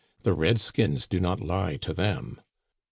[0.23, 2.41] The red skins do not lie to them."